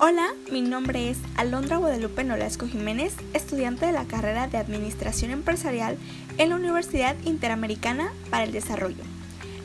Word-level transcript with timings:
Hola, 0.00 0.28
mi 0.52 0.62
nombre 0.62 1.10
es 1.10 1.18
Alondra 1.34 1.78
Guadalupe 1.78 2.22
Nolasco 2.22 2.68
Jiménez, 2.68 3.14
estudiante 3.34 3.86
de 3.86 3.90
la 3.90 4.04
carrera 4.04 4.46
de 4.46 4.56
Administración 4.56 5.32
Empresarial 5.32 5.98
en 6.38 6.50
la 6.50 6.54
Universidad 6.54 7.16
Interamericana 7.24 8.12
para 8.30 8.44
el 8.44 8.52
Desarrollo. 8.52 9.02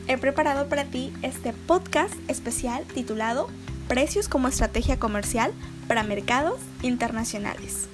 He 0.08 0.18
preparado 0.18 0.68
para 0.68 0.86
ti 0.86 1.12
este 1.22 1.52
podcast 1.52 2.14
especial 2.26 2.82
titulado 2.82 3.48
Precios 3.86 4.26
como 4.28 4.48
estrategia 4.48 4.98
comercial 4.98 5.52
para 5.86 6.02
mercados 6.02 6.58
internacionales. 6.82 7.86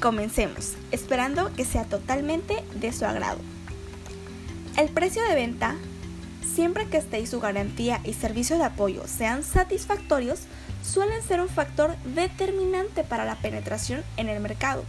Comencemos, 0.00 0.72
esperando 0.90 1.52
que 1.54 1.64
sea 1.64 1.84
totalmente 1.84 2.64
de 2.74 2.92
su 2.92 3.04
agrado. 3.04 3.38
El 4.76 4.88
precio 4.88 5.22
de 5.28 5.36
venta, 5.36 5.76
siempre 6.56 6.88
que 6.88 6.96
esté 6.96 7.20
y 7.20 7.26
su 7.28 7.38
garantía 7.38 8.00
y 8.02 8.14
servicio 8.14 8.58
de 8.58 8.64
apoyo 8.64 9.04
sean 9.06 9.44
satisfactorios, 9.44 10.40
suelen 10.88 11.22
ser 11.22 11.40
un 11.40 11.48
factor 11.48 11.96
determinante 12.04 13.04
para 13.04 13.24
la 13.24 13.36
penetración 13.36 14.02
en 14.16 14.28
el 14.28 14.40
mercado. 14.40 14.84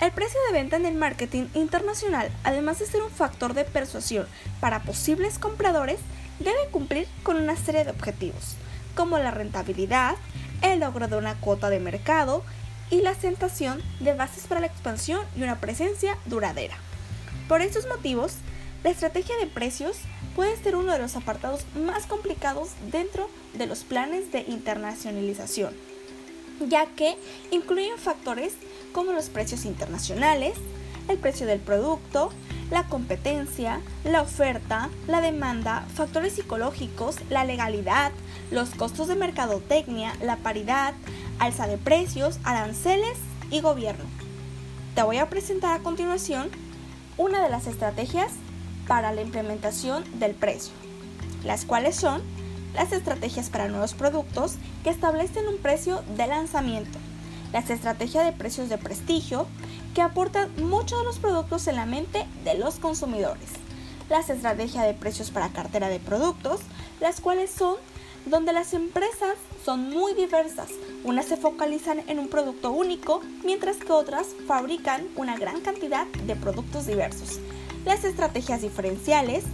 El 0.00 0.12
precio 0.12 0.38
de 0.46 0.52
venta 0.52 0.76
en 0.76 0.86
el 0.86 0.94
marketing 0.94 1.46
internacional, 1.54 2.30
además 2.44 2.78
de 2.78 2.86
ser 2.86 3.02
un 3.02 3.10
factor 3.10 3.52
de 3.52 3.64
persuasión 3.64 4.26
para 4.60 4.82
posibles 4.82 5.38
compradores, 5.38 5.98
debe 6.38 6.68
cumplir 6.70 7.08
con 7.22 7.36
una 7.36 7.56
serie 7.56 7.84
de 7.84 7.90
objetivos, 7.90 8.54
como 8.94 9.18
la 9.18 9.32
rentabilidad, 9.32 10.14
el 10.62 10.80
logro 10.80 11.08
de 11.08 11.16
una 11.16 11.34
cuota 11.34 11.68
de 11.68 11.80
mercado 11.80 12.44
y 12.90 13.02
la 13.02 13.10
asentación 13.10 13.82
de 14.00 14.14
bases 14.14 14.46
para 14.46 14.60
la 14.60 14.68
expansión 14.68 15.20
y 15.36 15.42
una 15.42 15.60
presencia 15.60 16.16
duradera. 16.26 16.76
Por 17.48 17.60
estos 17.60 17.86
motivos, 17.86 18.36
la 18.84 18.90
estrategia 18.90 19.36
de 19.38 19.46
precios 19.46 19.96
puede 20.36 20.56
ser 20.56 20.76
uno 20.76 20.92
de 20.92 20.98
los 20.98 21.16
apartados 21.16 21.64
más 21.74 22.06
complicados 22.06 22.70
dentro 22.92 23.28
de 23.54 23.66
los 23.66 23.82
planes 23.82 24.30
de 24.30 24.44
internacionalización, 24.46 25.74
ya 26.68 26.86
que 26.86 27.16
incluyen 27.50 27.98
factores 27.98 28.54
como 28.92 29.12
los 29.12 29.30
precios 29.30 29.64
internacionales, 29.64 30.54
el 31.08 31.18
precio 31.18 31.46
del 31.46 31.60
producto, 31.60 32.30
la 32.70 32.84
competencia, 32.84 33.80
la 34.04 34.22
oferta, 34.22 34.90
la 35.06 35.20
demanda, 35.20 35.86
factores 35.94 36.34
psicológicos, 36.34 37.16
la 37.30 37.44
legalidad, 37.44 38.12
los 38.50 38.70
costos 38.70 39.08
de 39.08 39.16
mercadotecnia, 39.16 40.14
la 40.22 40.36
paridad, 40.36 40.94
alza 41.38 41.66
de 41.66 41.78
precios, 41.78 42.38
aranceles 42.44 43.18
y 43.50 43.60
gobierno. 43.60 44.04
Te 44.94 45.02
voy 45.02 45.16
a 45.16 45.30
presentar 45.30 45.72
a 45.78 45.82
continuación 45.82 46.50
una 47.16 47.42
de 47.42 47.48
las 47.48 47.66
estrategias 47.66 48.32
para 48.88 49.12
la 49.12 49.20
implementación 49.20 50.02
del 50.18 50.34
precio, 50.34 50.72
las 51.44 51.64
cuales 51.64 51.94
son 51.94 52.22
las 52.74 52.90
estrategias 52.92 53.50
para 53.50 53.68
nuevos 53.68 53.94
productos 53.94 54.54
que 54.82 54.90
establecen 54.90 55.46
un 55.46 55.58
precio 55.58 56.02
de 56.16 56.26
lanzamiento, 56.26 56.98
las 57.52 57.70
estrategias 57.70 58.24
de 58.24 58.32
precios 58.32 58.68
de 58.68 58.78
prestigio 58.78 59.46
que 59.94 60.02
aportan 60.02 60.50
muchos 60.56 60.98
de 60.98 61.04
los 61.04 61.18
productos 61.18 61.66
en 61.66 61.76
la 61.76 61.86
mente 61.86 62.26
de 62.44 62.54
los 62.54 62.76
consumidores, 62.76 63.50
las 64.08 64.30
estrategias 64.30 64.86
de 64.86 64.94
precios 64.94 65.30
para 65.30 65.50
cartera 65.50 65.88
de 65.88 66.00
productos, 66.00 66.60
las 67.00 67.20
cuales 67.20 67.50
son 67.50 67.76
donde 68.26 68.52
las 68.52 68.74
empresas 68.74 69.36
son 69.64 69.90
muy 69.90 70.12
diversas. 70.14 70.68
Unas 71.04 71.26
se 71.26 71.36
focalizan 71.36 72.00
en 72.08 72.18
un 72.18 72.28
producto 72.28 72.70
único, 72.70 73.20
mientras 73.44 73.76
que 73.76 73.92
otras 73.92 74.28
fabrican 74.46 75.06
una 75.16 75.36
gran 75.38 75.60
cantidad 75.60 76.06
de 76.06 76.36
productos 76.36 76.86
diversos 76.86 77.38
las 77.88 78.04
estrategias 78.04 78.60
diferenciales. 78.60 79.44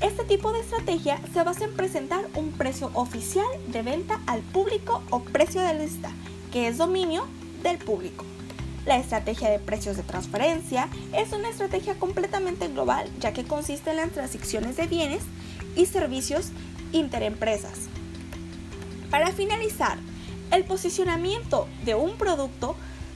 Este 0.00 0.24
tipo 0.24 0.52
de 0.52 0.58
estrategia 0.58 1.20
se 1.32 1.44
basa 1.44 1.64
en 1.64 1.74
presentar 1.74 2.26
un 2.34 2.50
precio 2.50 2.90
oficial 2.94 3.46
de 3.68 3.82
venta 3.82 4.20
al 4.26 4.40
público 4.40 5.04
o 5.10 5.20
precio 5.20 5.62
de 5.62 5.74
lista, 5.74 6.10
que 6.52 6.66
es 6.66 6.78
dominio 6.78 7.28
del 7.62 7.78
público. 7.78 8.24
La 8.86 8.98
estrategia 8.98 9.50
de 9.50 9.60
precios 9.60 9.96
de 9.96 10.02
transferencia 10.02 10.88
es 11.12 11.32
una 11.32 11.48
estrategia 11.48 11.94
completamente 11.94 12.66
global 12.66 13.08
ya 13.20 13.32
que 13.32 13.44
consiste 13.44 13.90
en 13.90 13.98
las 13.98 14.10
transacciones 14.10 14.76
de 14.76 14.88
bienes 14.88 15.22
y 15.76 15.86
servicios 15.86 16.48
interempresas. 16.90 17.86
Para 19.12 19.30
finalizar, 19.30 19.96
el 20.50 20.64
posicionamiento 20.64 21.68
de 21.84 21.94
un 21.94 22.16
producto 22.16 22.74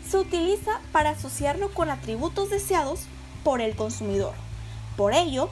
se 0.09 0.17
utiliza 0.17 0.81
para 0.93 1.11
asociarlo 1.11 1.75
con 1.75 1.91
atributos 1.91 2.51
deseados 2.51 3.01
por 3.43 3.61
el 3.61 3.75
consumidor. 3.75 4.35
Por 5.01 5.15
ello, 5.15 5.49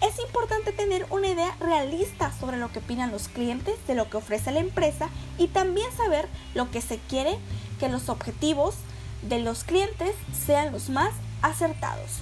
es 0.00 0.16
importante 0.20 0.70
tener 0.70 1.08
una 1.10 1.26
idea 1.26 1.56
realista 1.58 2.32
sobre 2.38 2.56
lo 2.56 2.70
que 2.70 2.78
opinan 2.78 3.10
los 3.10 3.26
clientes 3.26 3.74
de 3.88 3.96
lo 3.96 4.08
que 4.08 4.18
ofrece 4.18 4.52
la 4.52 4.60
empresa 4.60 5.08
y 5.38 5.48
también 5.48 5.90
saber 5.96 6.28
lo 6.54 6.70
que 6.70 6.80
se 6.80 6.98
quiere 6.98 7.36
que 7.80 7.88
los 7.88 8.08
objetivos 8.08 8.76
de 9.22 9.40
los 9.40 9.64
clientes 9.64 10.14
sean 10.46 10.70
los 10.70 10.88
más 10.88 11.12
acertados. 11.42 12.20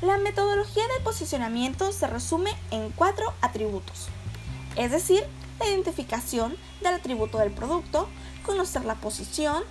La 0.00 0.16
metodología 0.16 0.84
de 0.96 1.04
posicionamiento 1.04 1.92
se 1.92 2.06
resume 2.06 2.52
en 2.70 2.88
cuatro 2.92 3.34
atributos, 3.42 4.08
es 4.76 4.92
decir, 4.92 5.22
la 5.60 5.68
identificación 5.68 6.56
del 6.80 6.94
atributo 6.94 7.36
del 7.36 7.52
producto, 7.52 8.08
conocer 8.46 8.86
la 8.86 8.94
posición, 8.94 9.62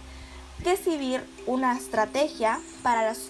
decidir 0.63 1.27
una 1.47 1.75
estrategia 1.75 2.59
para 2.83 3.01
las 3.01 3.29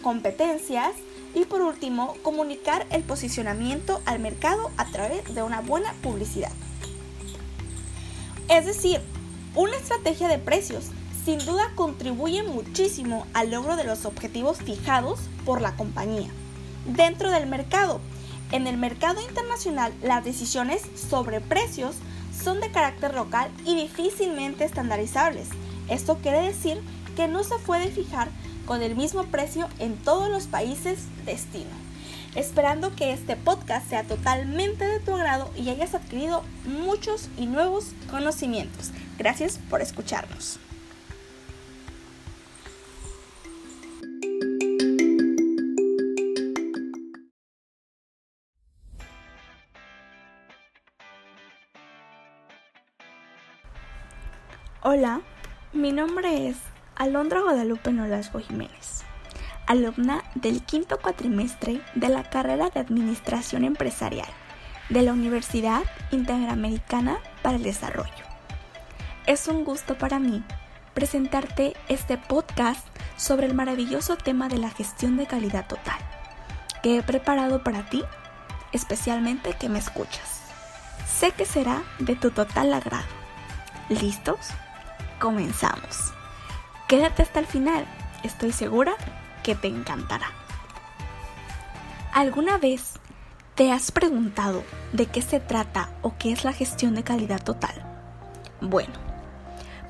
competencias, 0.00 0.92
y 1.34 1.44
por 1.44 1.62
último, 1.62 2.14
comunicar 2.22 2.86
el 2.90 3.02
posicionamiento 3.02 4.00
al 4.04 4.18
mercado 4.18 4.70
a 4.76 4.86
través 4.86 5.34
de 5.34 5.42
una 5.42 5.60
buena 5.60 5.92
publicidad. 6.02 6.52
Es 8.48 8.66
decir, 8.66 9.00
una 9.54 9.76
estrategia 9.76 10.28
de 10.28 10.38
precios 10.38 10.86
sin 11.24 11.38
duda 11.38 11.72
contribuye 11.74 12.42
muchísimo 12.42 13.26
al 13.32 13.50
logro 13.50 13.76
de 13.76 13.84
los 13.84 14.04
objetivos 14.04 14.58
fijados 14.58 15.20
por 15.44 15.60
la 15.60 15.76
compañía. 15.76 16.28
Dentro 16.86 17.30
del 17.30 17.46
mercado, 17.46 18.00
en 18.50 18.66
el 18.66 18.76
mercado 18.76 19.20
internacional 19.22 19.92
las 20.02 20.24
decisiones 20.24 20.82
sobre 21.08 21.40
precios 21.40 21.94
son 22.42 22.60
de 22.60 22.70
carácter 22.70 23.14
local 23.14 23.50
y 23.64 23.74
difícilmente 23.74 24.64
estandarizables. 24.64 25.48
Esto 25.88 26.18
quiere 26.18 26.42
decir 26.42 26.80
que 27.16 27.28
no 27.28 27.44
se 27.44 27.56
puede 27.58 27.88
fijar 27.88 28.30
con 28.72 28.82
el 28.82 28.96
mismo 28.96 29.24
precio 29.24 29.68
en 29.80 29.98
todos 29.98 30.30
los 30.30 30.46
países 30.46 31.00
destino. 31.26 31.68
Esperando 32.34 32.96
que 32.96 33.12
este 33.12 33.36
podcast 33.36 33.86
sea 33.86 34.02
totalmente 34.04 34.86
de 34.86 34.98
tu 34.98 35.14
agrado 35.14 35.50
y 35.54 35.68
hayas 35.68 35.94
adquirido 35.94 36.42
muchos 36.64 37.28
y 37.36 37.44
nuevos 37.44 37.92
conocimientos. 38.10 38.90
Gracias 39.18 39.58
por 39.68 39.82
escucharnos. 39.82 40.58
Hola, 54.82 55.20
mi 55.74 55.92
nombre 55.92 56.48
es 56.48 56.71
Alondra 56.96 57.40
Guadalupe 57.40 57.90
Nolasco 57.90 58.38
Jiménez, 58.38 59.02
alumna 59.66 60.22
del 60.34 60.62
quinto 60.62 60.98
cuatrimestre 61.00 61.80
de 61.94 62.08
la 62.08 62.22
carrera 62.22 62.68
de 62.68 62.80
Administración 62.80 63.64
Empresarial 63.64 64.28
de 64.90 65.02
la 65.02 65.12
Universidad 65.12 65.82
Interamericana 66.10 67.18
para 67.40 67.56
el 67.56 67.62
Desarrollo. 67.62 68.24
Es 69.26 69.48
un 69.48 69.64
gusto 69.64 69.96
para 69.96 70.18
mí 70.18 70.44
presentarte 70.92 71.74
este 71.88 72.18
podcast 72.18 72.86
sobre 73.16 73.46
el 73.46 73.54
maravilloso 73.54 74.16
tema 74.16 74.48
de 74.48 74.58
la 74.58 74.70
gestión 74.70 75.16
de 75.16 75.26
calidad 75.26 75.66
total, 75.66 75.98
que 76.82 76.98
he 76.98 77.02
preparado 77.02 77.64
para 77.64 77.88
ti, 77.88 78.04
especialmente 78.72 79.54
que 79.54 79.70
me 79.70 79.78
escuchas. 79.78 80.42
Sé 81.06 81.30
que 81.30 81.46
será 81.46 81.82
de 82.00 82.16
tu 82.16 82.30
total 82.30 82.74
agrado. 82.74 83.06
¿Listos? 83.88 84.48
Comenzamos. 85.18 86.12
Quédate 86.92 87.22
hasta 87.22 87.40
el 87.40 87.46
final, 87.46 87.86
estoy 88.22 88.52
segura 88.52 88.92
que 89.42 89.54
te 89.54 89.66
encantará. 89.66 90.26
¿Alguna 92.12 92.58
vez 92.58 93.00
te 93.54 93.72
has 93.72 93.90
preguntado 93.90 94.62
de 94.92 95.06
qué 95.06 95.22
se 95.22 95.40
trata 95.40 95.88
o 96.02 96.12
qué 96.18 96.32
es 96.32 96.44
la 96.44 96.52
gestión 96.52 96.94
de 96.94 97.02
calidad 97.02 97.42
total? 97.42 97.72
Bueno, 98.60 98.92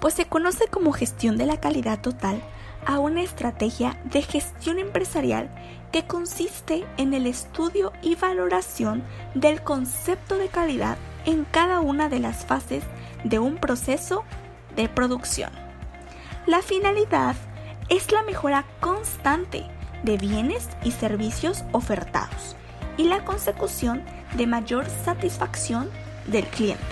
pues 0.00 0.14
se 0.14 0.26
conoce 0.26 0.68
como 0.68 0.92
gestión 0.92 1.36
de 1.38 1.46
la 1.46 1.58
calidad 1.58 2.00
total 2.00 2.40
a 2.86 3.00
una 3.00 3.22
estrategia 3.22 4.00
de 4.04 4.22
gestión 4.22 4.78
empresarial 4.78 5.50
que 5.90 6.06
consiste 6.06 6.86
en 6.98 7.14
el 7.14 7.26
estudio 7.26 7.92
y 8.00 8.14
valoración 8.14 9.02
del 9.34 9.64
concepto 9.64 10.38
de 10.38 10.46
calidad 10.46 10.98
en 11.24 11.46
cada 11.50 11.80
una 11.80 12.08
de 12.08 12.20
las 12.20 12.46
fases 12.46 12.84
de 13.24 13.40
un 13.40 13.56
proceso 13.56 14.22
de 14.76 14.88
producción. 14.88 15.61
La 16.46 16.60
finalidad 16.60 17.36
es 17.88 18.10
la 18.10 18.24
mejora 18.24 18.64
constante 18.80 19.64
de 20.02 20.16
bienes 20.16 20.68
y 20.82 20.90
servicios 20.90 21.62
ofertados 21.70 22.56
y 22.96 23.04
la 23.04 23.24
consecución 23.24 24.02
de 24.34 24.48
mayor 24.48 24.86
satisfacción 25.04 25.88
del 26.26 26.44
cliente. 26.46 26.82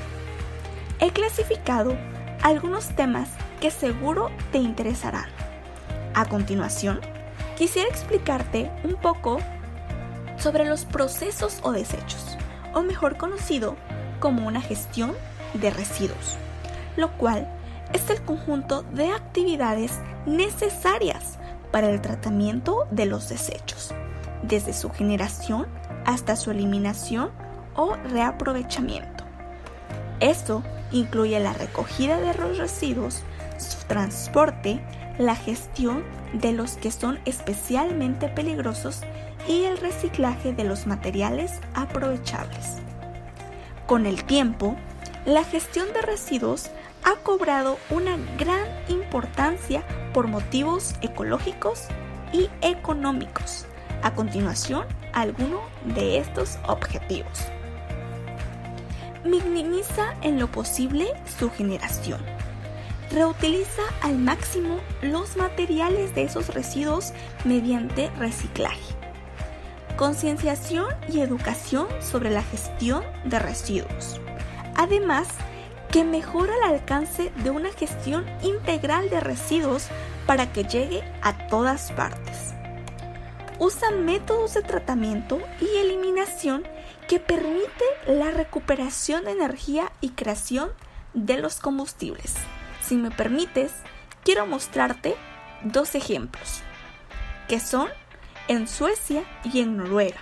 He 1.01 1.11
clasificado 1.11 1.99
algunos 2.43 2.91
temas 2.91 3.29
que 3.61 3.73
seguro 3.73 4.31
te 4.53 4.59
interesarán. 4.59 5.29
A 6.15 6.27
continuación, 6.27 7.01
quisiera 7.59 7.89
explicarte 7.89 8.71
un 8.85 8.95
poco 8.95 9.41
sobre 10.39 10.65
los 10.65 10.85
procesos 10.85 11.59
o 11.65 11.73
desechos, 11.73 12.39
o 12.73 12.83
mejor 12.83 13.17
conocido 13.17 13.75
como 14.21 14.47
una 14.47 14.61
gestión 14.61 15.13
de 15.55 15.71
residuos, 15.71 16.37
lo 16.97 17.11
cual 17.19 17.49
es 17.93 18.11
el 18.11 18.23
conjunto 18.23 18.83
de 18.93 19.11
actividades 19.13 19.99
necesarias 20.27 21.39
para 21.71 21.91
el 21.91 22.01
tratamiento 22.01 22.87
de 22.91 23.07
los 23.07 23.29
desechos, 23.29 23.95
desde 24.43 24.73
su 24.73 24.91
generación 24.91 25.67
hasta 26.05 26.37
su 26.37 26.51
eliminación 26.51 27.31
o 27.75 27.95
reaprovechamiento. 27.95 29.25
Esto 30.21 30.63
incluye 30.93 31.39
la 31.41 31.53
recogida 31.53 32.19
de 32.21 32.35
los 32.35 32.59
residuos, 32.59 33.23
su 33.59 33.87
transporte, 33.87 34.81
la 35.19 35.35
gestión 35.35 36.05
de 36.33 36.53
los 36.53 36.73
que 36.73 36.91
son 36.91 37.19
especialmente 37.25 38.29
peligrosos 38.29 39.03
y 39.49 39.65
el 39.65 39.79
reciclaje 39.79 40.53
de 40.53 40.65
los 40.65 40.87
materiales 40.87 41.53
aprovechables. 41.75 42.77
Con 43.87 44.07
el 44.07 44.25
tiempo, 44.25 44.77
la 45.27 45.45
gestión 45.45 45.89
de 45.93 46.03
residuos 46.03 46.71
ha 47.05 47.17
cobrado 47.23 47.79
una 47.91 48.17
gran 48.39 48.67
importancia 48.89 49.85
por 50.13 50.27
motivos 50.27 50.95
ecológicos 51.01 51.87
y 52.33 52.49
económicos. 52.63 53.67
A 54.03 54.15
continuación, 54.15 54.87
algunos 55.13 55.61
de 55.85 56.19
estos 56.19 56.59
objetivos. 56.67 57.47
Minimiza 59.25 60.15
en 60.23 60.39
lo 60.39 60.51
posible 60.51 61.09
su 61.39 61.51
generación. 61.51 62.21
Reutiliza 63.11 63.83
al 64.03 64.17
máximo 64.17 64.81
los 65.03 65.37
materiales 65.37 66.15
de 66.15 66.23
esos 66.23 66.55
residuos 66.55 67.13
mediante 67.45 68.09
reciclaje. 68.19 68.95
Concienciación 69.97 70.87
y 71.13 71.21
educación 71.21 71.87
sobre 72.01 72.31
la 72.31 72.43
gestión 72.43 73.05
de 73.25 73.39
residuos. 73.39 74.21
Además, 74.77 75.29
que 75.91 76.05
mejora 76.05 76.55
el 76.57 76.75
alcance 76.75 77.33
de 77.37 77.51
una 77.51 77.71
gestión 77.73 78.25
integral 78.43 79.11
de 79.11 79.21
residuos 79.21 79.89
para 80.27 80.53
que 80.53 80.65
llegue 80.65 81.03
a 81.23 81.49
todas 81.49 81.91
partes. 81.93 82.55
Usa 83.59 83.91
métodos 83.91 84.55
de 84.55 84.63
tratamiento 84.63 85.41
y 85.61 85.79
eliminación 85.79 86.67
que 87.09 87.19
permite 87.19 87.85
la 88.07 88.31
recuperación 88.31 89.25
de 89.25 89.33
energía 89.33 89.91
y 90.01 90.11
creación 90.11 90.71
de 91.13 91.39
los 91.39 91.59
combustibles. 91.59 92.35
Si 92.81 92.95
me 92.95 93.11
permites, 93.11 93.73
quiero 94.23 94.47
mostrarte 94.47 95.17
dos 95.65 95.95
ejemplos, 95.97 96.61
que 97.49 97.59
son 97.59 97.89
en 98.49 98.69
Suecia 98.69 99.25
y 99.45 99.61
en 99.61 99.77
Noruega, 99.77 100.21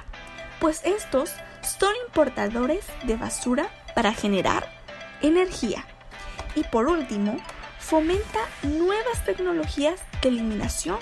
pues 0.61 0.83
estos 0.85 1.31
son 1.63 1.93
importadores 2.07 2.87
de 3.05 3.17
basura 3.17 3.69
para 3.95 4.13
generar 4.13 4.78
energía. 5.23 5.85
Y 6.55 6.65
por 6.65 6.89
último, 6.89 7.37
fomenta 7.79 8.41
nuevas 8.63 9.25
tecnologías 9.25 10.01
de 10.23 10.29
eliminación 10.29 10.99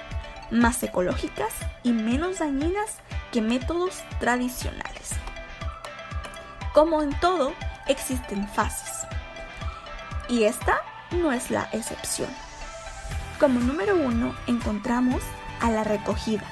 más 0.50 0.82
ecológicas 0.82 1.52
y 1.82 1.92
menos 1.92 2.38
dañinas 2.38 2.96
que 3.32 3.40
métodos 3.40 4.02
tradicionales. 4.20 5.10
Como 6.72 7.02
en 7.02 7.18
todo, 7.20 7.52
existen 7.86 8.46
fases. 8.48 9.06
Y 10.28 10.44
esta 10.44 10.80
no 11.10 11.32
es 11.32 11.50
la 11.50 11.68
excepción. 11.72 12.28
Como 13.38 13.60
número 13.60 13.96
uno 13.96 14.34
encontramos 14.46 15.22
a 15.60 15.70
la 15.70 15.84
recogida, 15.84 16.44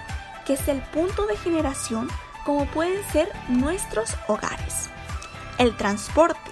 que 0.47 0.55
es 0.55 0.69
el 0.69 0.81
punto 0.81 1.27
de 1.27 1.37
generación 1.37 2.09
como 2.45 2.67
pueden 2.67 3.03
ser 3.11 3.31
nuestros 3.49 4.17
hogares. 4.29 4.91
El 5.59 5.77
transporte, 5.77 6.51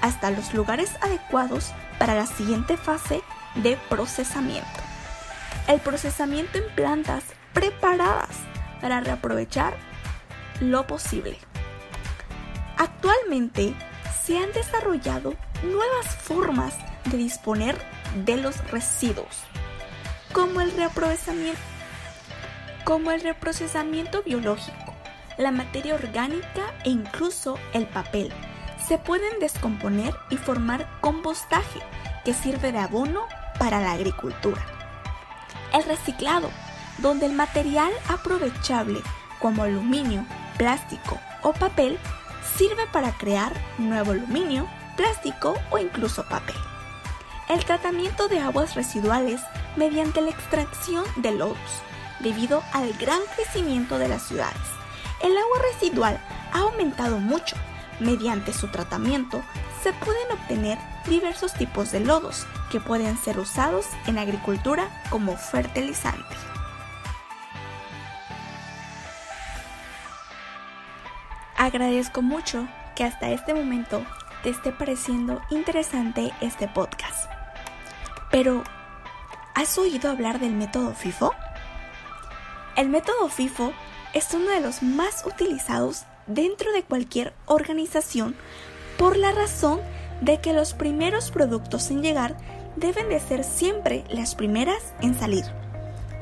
hasta 0.00 0.30
los 0.30 0.54
lugares 0.54 0.90
adecuados 1.00 1.72
para 1.98 2.14
la 2.14 2.26
siguiente 2.26 2.76
fase 2.76 3.22
de 3.56 3.78
procesamiento. 3.88 4.68
El 5.68 5.80
procesamiento 5.80 6.58
en 6.58 6.74
plantas 6.74 7.24
preparadas 7.52 8.30
para 8.80 9.00
reaprovechar 9.00 9.74
lo 10.60 10.86
posible. 10.86 11.38
Actualmente 12.76 13.74
se 14.24 14.38
han 14.38 14.52
desarrollado 14.52 15.34
nuevas 15.62 16.06
formas 16.06 16.74
de 17.06 17.18
disponer 17.18 17.76
de 18.24 18.36
los 18.36 18.56
residuos, 18.70 19.44
como 20.32 20.60
el 20.60 20.72
reaprovechamiento, 20.72 21.60
como 22.84 23.10
el 23.10 23.20
reprocesamiento 23.20 24.22
biológico, 24.22 24.94
la 25.38 25.50
materia 25.50 25.94
orgánica 25.94 26.74
e 26.84 26.90
incluso 26.90 27.58
el 27.72 27.86
papel 27.86 28.32
se 28.90 28.98
pueden 28.98 29.38
descomponer 29.38 30.16
y 30.30 30.36
formar 30.36 30.88
compostaje 31.00 31.78
que 32.24 32.34
sirve 32.34 32.72
de 32.72 32.80
abono 32.80 33.20
para 33.56 33.78
la 33.80 33.92
agricultura. 33.92 34.60
El 35.72 35.84
reciclado, 35.84 36.50
donde 36.98 37.26
el 37.26 37.32
material 37.32 37.92
aprovechable 38.08 38.98
como 39.38 39.62
aluminio, 39.62 40.26
plástico 40.58 41.20
o 41.42 41.52
papel 41.52 42.00
sirve 42.56 42.84
para 42.92 43.12
crear 43.12 43.52
nuevo 43.78 44.10
aluminio, 44.10 44.66
plástico 44.96 45.54
o 45.70 45.78
incluso 45.78 46.24
papel. 46.24 46.56
El 47.48 47.64
tratamiento 47.64 48.26
de 48.26 48.40
aguas 48.40 48.74
residuales 48.74 49.40
mediante 49.76 50.20
la 50.20 50.30
extracción 50.30 51.04
de 51.14 51.30
lodos, 51.30 51.82
debido 52.18 52.64
al 52.72 52.92
gran 52.94 53.20
crecimiento 53.36 53.98
de 53.98 54.08
las 54.08 54.24
ciudades. 54.24 54.58
El 55.22 55.38
agua 55.38 55.58
residual 55.72 56.20
ha 56.52 56.58
aumentado 56.58 57.20
mucho 57.20 57.54
Mediante 58.00 58.52
su 58.52 58.68
tratamiento 58.68 59.42
se 59.82 59.92
pueden 59.92 60.32
obtener 60.32 60.78
diversos 61.06 61.52
tipos 61.54 61.92
de 61.92 62.00
lodos 62.00 62.46
que 62.70 62.80
pueden 62.80 63.16
ser 63.16 63.38
usados 63.38 63.86
en 64.06 64.18
agricultura 64.18 64.88
como 65.10 65.36
fertilizante. 65.36 66.34
Agradezco 71.56 72.22
mucho 72.22 72.66
que 72.96 73.04
hasta 73.04 73.30
este 73.30 73.52
momento 73.52 74.02
te 74.42 74.48
esté 74.48 74.72
pareciendo 74.72 75.42
interesante 75.50 76.32
este 76.40 76.68
podcast. 76.68 77.30
Pero, 78.30 78.64
¿has 79.54 79.76
oído 79.76 80.10
hablar 80.10 80.40
del 80.40 80.52
método 80.52 80.94
FIFO? 80.94 81.34
El 82.76 82.88
método 82.88 83.28
FIFO 83.28 83.74
es 84.14 84.32
uno 84.32 84.50
de 84.50 84.60
los 84.60 84.82
más 84.82 85.24
utilizados 85.26 86.06
dentro 86.34 86.72
de 86.72 86.82
cualquier 86.82 87.32
organización 87.46 88.36
por 88.98 89.16
la 89.16 89.32
razón 89.32 89.80
de 90.20 90.40
que 90.40 90.52
los 90.52 90.74
primeros 90.74 91.30
productos 91.30 91.90
en 91.90 92.02
llegar 92.02 92.36
deben 92.76 93.08
de 93.08 93.20
ser 93.20 93.44
siempre 93.44 94.04
las 94.10 94.34
primeras 94.34 94.94
en 95.00 95.18
salir. 95.18 95.44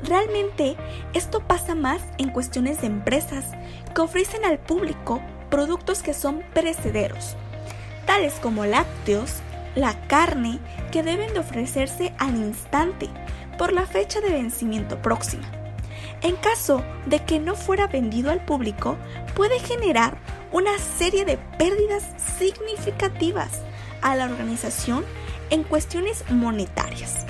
Realmente 0.03 0.77
esto 1.13 1.41
pasa 1.41 1.75
más 1.75 2.01
en 2.17 2.29
cuestiones 2.29 2.81
de 2.81 2.87
empresas 2.87 3.45
que 3.93 4.01
ofrecen 4.01 4.45
al 4.45 4.57
público 4.57 5.21
productos 5.49 6.01
que 6.01 6.13
son 6.13 6.41
perecederos, 6.53 7.35
tales 8.05 8.33
como 8.35 8.65
lácteos, 8.65 9.35
la 9.75 10.07
carne, 10.07 10.59
que 10.91 11.03
deben 11.03 11.33
de 11.33 11.39
ofrecerse 11.39 12.13
al 12.17 12.35
instante 12.35 13.09
por 13.57 13.73
la 13.73 13.85
fecha 13.85 14.21
de 14.21 14.29
vencimiento 14.29 15.01
próxima. 15.01 15.58
En 16.21 16.35
caso 16.35 16.83
de 17.05 17.23
que 17.23 17.39
no 17.39 17.55
fuera 17.55 17.87
vendido 17.87 18.29
al 18.31 18.43
público, 18.43 18.97
puede 19.35 19.59
generar 19.59 20.17
una 20.51 20.77
serie 20.77 21.23
de 21.23 21.37
pérdidas 21.57 22.03
significativas 22.37 23.61
a 24.01 24.15
la 24.15 24.25
organización 24.25 25.05
en 25.49 25.63
cuestiones 25.63 26.29
monetarias, 26.29 27.25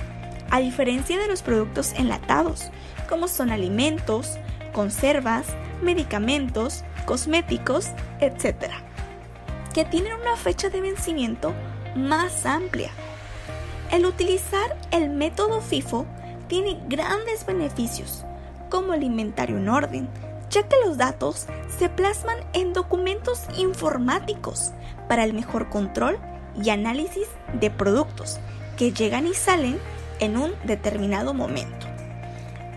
a 0.50 0.60
diferencia 0.60 1.20
de 1.20 1.28
los 1.28 1.44
productos 1.44 1.94
enlatados, 1.94 2.72
como 3.08 3.28
son 3.28 3.52
alimentos, 3.52 4.38
conservas, 4.74 5.48
medicamentos, 5.82 6.84
cosméticos, 7.06 7.88
etc., 8.20 8.72
que 9.74 9.86
tienen 9.86 10.14
una 10.14 10.36
fecha 10.36 10.70
de 10.70 10.82
vencimiento 10.82 11.54
más 11.96 12.46
amplia. 12.46 12.90
El 13.92 14.06
utilizar 14.06 14.78
el 14.92 15.10
método 15.10 15.62
FIFO 15.62 16.06
tiene 16.48 16.80
grandes 16.88 17.46
beneficios, 17.46 18.26
como 18.70 18.94
el 18.94 19.04
inventario 19.04 19.58
en 19.58 19.70
orden, 19.70 20.10
ya 20.50 20.64
que 20.68 20.76
los 20.86 20.98
datos 20.98 21.48
se 21.78 21.90
plasman 21.90 22.38
en 22.54 22.74
documentos 22.74 23.44
informáticos 23.58 24.72
para 25.08 25.24
el 25.24 25.34
mejor 25.34 25.70
control 25.70 26.18
y 26.62 26.70
análisis 26.70 27.28
de 27.60 27.70
productos 27.70 28.40
que 28.78 28.92
llegan 28.92 29.28
y 29.28 29.34
salen 29.34 29.80
en 30.20 30.38
un 30.38 30.52
determinado 30.64 31.34
momento. 31.34 31.88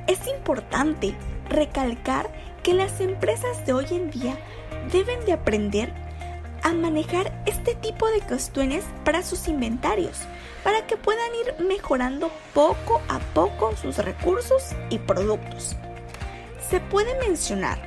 Es 0.07 0.27
importante 0.27 1.15
recalcar 1.49 2.31
que 2.63 2.75
las 2.75 3.01
empresas 3.01 3.65
de 3.67 3.73
hoy 3.73 3.87
en 3.91 4.11
día 4.11 4.37
deben 4.93 5.25
de 5.25 5.33
aprender 5.33 5.93
a 6.63 6.73
manejar 6.73 7.33
este 7.47 7.75
tipo 7.75 8.09
de 8.09 8.21
cuestiones 8.21 8.85
para 9.05 9.23
sus 9.23 9.49
inventarios, 9.49 10.21
para 10.63 10.87
que 10.87 10.97
puedan 10.97 11.31
ir 11.45 11.67
mejorando 11.67 12.31
poco 12.55 13.01
a 13.09 13.19
poco 13.35 13.77
sus 13.77 13.99
recursos 13.99 14.71
y 14.91 14.99
productos. 14.99 15.77
Se 16.71 16.81
puede 16.81 17.19
mencionar 17.19 17.79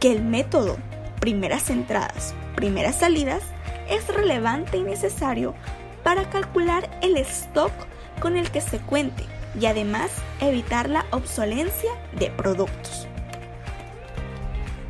que 0.00 0.12
el 0.12 0.22
método 0.22 0.76
primeras 1.18 1.70
entradas, 1.70 2.34
primeras 2.54 2.96
salidas 2.96 3.42
es 3.88 4.06
relevante 4.08 4.76
y 4.76 4.82
necesario 4.82 5.54
para 6.02 6.30
calcular 6.30 6.88
el 7.02 7.16
stock 7.18 7.72
con 8.20 8.36
el 8.36 8.50
que 8.50 8.60
se 8.60 8.78
cuente 8.78 9.24
y 9.58 9.66
además 9.66 10.10
evitar 10.40 10.88
la 10.88 11.06
obsolencia 11.10 11.90
de 12.12 12.30
productos. 12.30 13.06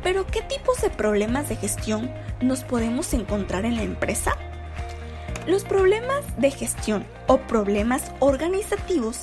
Pero 0.03 0.25
¿qué 0.25 0.41
tipos 0.41 0.81
de 0.81 0.89
problemas 0.89 1.49
de 1.49 1.55
gestión 1.55 2.11
nos 2.41 2.63
podemos 2.63 3.13
encontrar 3.13 3.65
en 3.65 3.75
la 3.75 3.83
empresa? 3.83 4.35
Los 5.47 5.63
problemas 5.63 6.23
de 6.37 6.51
gestión 6.51 7.05
o 7.27 7.39
problemas 7.39 8.11
organizativos 8.19 9.21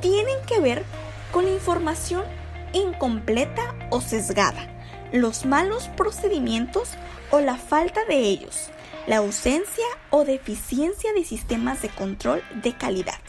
tienen 0.00 0.36
que 0.46 0.60
ver 0.60 0.84
con 1.32 1.48
información 1.48 2.24
incompleta 2.72 3.74
o 3.90 4.00
sesgada, 4.00 4.68
los 5.12 5.46
malos 5.46 5.88
procedimientos 5.96 6.90
o 7.30 7.40
la 7.40 7.56
falta 7.56 8.04
de 8.04 8.18
ellos, 8.18 8.70
la 9.06 9.18
ausencia 9.18 9.84
o 10.10 10.24
deficiencia 10.24 11.12
de 11.12 11.24
sistemas 11.24 11.82
de 11.82 11.88
control 11.88 12.42
de 12.62 12.72
calidad. 12.72 13.20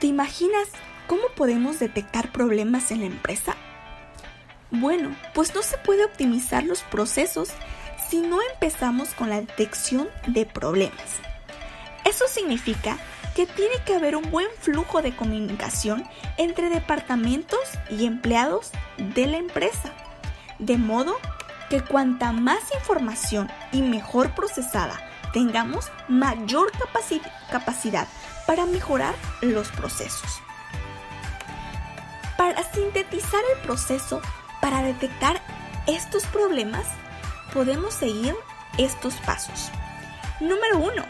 ¿Te 0.00 0.06
imaginas 0.06 0.68
cómo 1.06 1.22
podemos 1.34 1.78
detectar 1.78 2.32
problemas 2.32 2.90
en 2.90 3.00
la 3.00 3.06
empresa? 3.06 3.56
Bueno, 4.70 5.16
pues 5.34 5.54
no 5.54 5.62
se 5.62 5.78
puede 5.78 6.04
optimizar 6.04 6.62
los 6.64 6.82
procesos 6.82 7.50
si 8.08 8.20
no 8.20 8.38
empezamos 8.52 9.14
con 9.14 9.30
la 9.30 9.40
detección 9.40 10.08
de 10.26 10.46
problemas. 10.46 11.20
Eso 12.04 12.26
significa 12.28 12.96
que 13.34 13.46
tiene 13.46 13.76
que 13.84 13.94
haber 13.94 14.16
un 14.16 14.30
buen 14.30 14.48
flujo 14.58 15.02
de 15.02 15.14
comunicación 15.14 16.04
entre 16.38 16.70
departamentos 16.70 17.60
y 17.90 18.06
empleados 18.06 18.72
de 18.96 19.26
la 19.26 19.36
empresa, 19.36 19.92
de 20.58 20.76
modo 20.76 21.16
que 21.70 21.82
cuanta 21.82 22.32
más 22.32 22.60
información 22.74 23.48
y 23.72 23.82
mejor 23.82 24.34
procesada 24.34 25.08
tengamos, 25.32 25.90
mayor 26.08 26.72
capacidad 27.50 28.08
para 28.46 28.66
mejorar 28.66 29.14
los 29.40 29.68
procesos. 29.68 30.40
Para 32.36 32.62
sintetizar 32.72 33.40
el 33.54 33.62
proceso, 33.62 34.22
para 34.60 34.82
detectar 34.82 35.40
estos 35.86 36.24
problemas, 36.26 36.86
podemos 37.52 37.94
seguir 37.94 38.34
estos 38.76 39.14
pasos. 39.14 39.70
Número 40.40 40.78
1. 40.78 41.04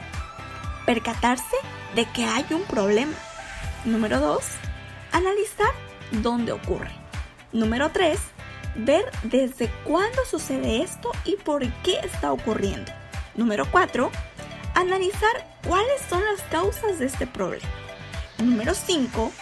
Percatarse 0.87 1.57
de 1.95 2.05
que 2.07 2.25
hay 2.25 2.47
un 2.51 2.63
problema. 2.63 3.15
Número 3.85 4.21
2. 4.21 4.43
Analizar 5.13 5.73
dónde 6.11 6.53
ocurre. 6.53 6.91
Número 7.53 7.91
3. 7.91 8.19
Ver 8.77 9.05
desde 9.25 9.71
cuándo 9.85 10.25
sucede 10.25 10.83
esto 10.83 11.11
y 11.25 11.37
por 11.37 11.67
qué 11.83 11.99
está 12.03 12.33
ocurriendo. 12.33 12.93
Número 13.35 13.67
4. 13.71 14.11
Analizar 14.75 15.47
cuáles 15.67 16.01
son 16.09 16.23
las 16.25 16.43
causas 16.51 16.99
de 16.99 17.07
este 17.07 17.27
problema. 17.27 17.69
Número 18.39 18.75
5. 18.75 19.33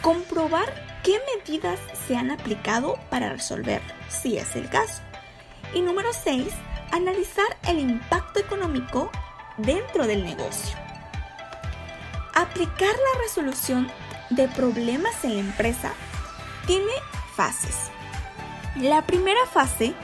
Comprobar 0.00 0.88
¿Qué 1.08 1.20
medidas 1.36 1.78
se 2.06 2.16
han 2.16 2.30
aplicado 2.30 2.98
para 3.08 3.30
resolverlo, 3.30 3.94
si 4.08 4.36
es 4.36 4.56
el 4.56 4.68
caso? 4.68 5.07
Y 5.74 5.82
número 5.82 6.08
6, 6.12 6.46
analizar 6.92 7.46
el 7.66 7.78
impacto 7.78 8.40
económico 8.40 9.10
dentro 9.56 10.06
del 10.06 10.24
negocio. 10.24 10.76
Aplicar 12.34 12.94
la 12.94 13.20
resolución 13.22 13.90
de 14.30 14.48
problemas 14.48 15.24
en 15.24 15.34
la 15.34 15.40
empresa 15.40 15.92
tiene 16.66 16.92
fases. 17.34 17.90
La 18.76 19.06
primera 19.06 19.44
fase 19.52 19.94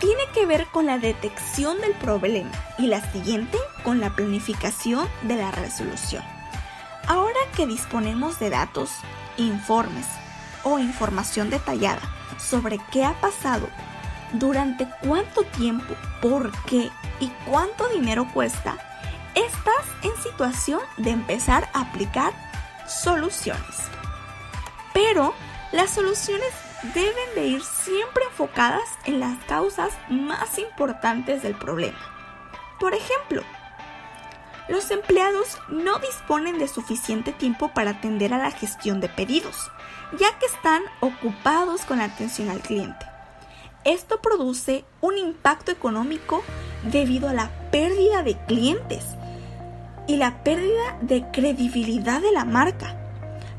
tiene 0.00 0.22
que 0.32 0.46
ver 0.46 0.66
con 0.66 0.86
la 0.86 0.98
detección 0.98 1.80
del 1.80 1.92
problema 1.92 2.52
y 2.78 2.86
la 2.86 3.00
siguiente 3.12 3.58
con 3.84 4.00
la 4.00 4.14
planificación 4.14 5.08
de 5.22 5.36
la 5.36 5.50
resolución. 5.50 6.24
Ahora 7.06 7.38
que 7.56 7.66
disponemos 7.66 8.38
de 8.38 8.50
datos, 8.50 8.90
informes, 9.36 10.06
o 10.64 10.78
información 10.78 11.50
detallada 11.50 12.02
sobre 12.38 12.78
qué 12.90 13.04
ha 13.04 13.12
pasado, 13.20 13.68
durante 14.32 14.88
cuánto 15.02 15.42
tiempo, 15.44 15.94
por 16.20 16.52
qué 16.64 16.90
y 17.20 17.28
cuánto 17.46 17.88
dinero 17.88 18.28
cuesta, 18.32 18.76
estás 19.34 19.84
en 20.02 20.22
situación 20.22 20.80
de 20.96 21.10
empezar 21.10 21.68
a 21.72 21.82
aplicar 21.82 22.32
soluciones. 22.86 23.82
Pero 24.92 25.34
las 25.72 25.90
soluciones 25.90 26.50
deben 26.94 27.34
de 27.34 27.46
ir 27.46 27.62
siempre 27.62 28.24
enfocadas 28.24 28.88
en 29.04 29.20
las 29.20 29.36
causas 29.44 29.92
más 30.08 30.58
importantes 30.58 31.42
del 31.42 31.54
problema. 31.54 31.98
Por 32.78 32.94
ejemplo, 32.94 33.42
los 34.68 34.90
empleados 34.90 35.58
no 35.68 35.98
disponen 35.98 36.58
de 36.58 36.68
suficiente 36.68 37.32
tiempo 37.32 37.68
para 37.68 37.92
atender 37.92 38.34
a 38.34 38.38
la 38.38 38.50
gestión 38.50 39.00
de 39.00 39.08
pedidos 39.08 39.70
ya 40.16 40.38
que 40.38 40.46
están 40.46 40.82
ocupados 41.00 41.84
con 41.84 41.98
la 41.98 42.04
atención 42.04 42.48
al 42.48 42.60
cliente. 42.60 43.07
Esto 43.88 44.20
produce 44.20 44.84
un 45.00 45.16
impacto 45.16 45.72
económico 45.72 46.42
debido 46.92 47.26
a 47.26 47.32
la 47.32 47.50
pérdida 47.70 48.22
de 48.22 48.36
clientes 48.36 49.02
y 50.06 50.16
la 50.16 50.44
pérdida 50.44 50.98
de 51.00 51.24
credibilidad 51.32 52.20
de 52.20 52.30
la 52.30 52.44
marca. 52.44 52.98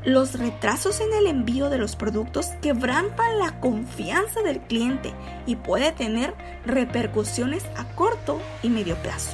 Los 0.04 0.38
retrasos 0.38 1.00
en 1.00 1.12
el 1.14 1.26
envío 1.26 1.68
de 1.68 1.78
los 1.78 1.96
productos 1.96 2.46
quebrantan 2.62 3.40
la 3.40 3.58
confianza 3.58 4.40
del 4.42 4.60
cliente 4.60 5.12
y 5.46 5.56
puede 5.56 5.90
tener 5.90 6.32
repercusiones 6.64 7.64
a 7.76 7.82
corto 7.96 8.40
y 8.62 8.68
medio 8.68 8.94
plazo. 9.02 9.32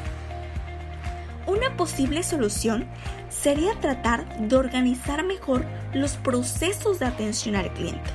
Una 1.46 1.76
posible 1.76 2.22
solución 2.22 2.86
sería 3.28 3.78
tratar 3.82 4.48
de 4.48 4.56
organizar 4.56 5.24
mejor 5.24 5.66
los 5.92 6.12
procesos 6.12 7.00
de 7.00 7.04
atención 7.04 7.54
al 7.54 7.70
cliente, 7.74 8.10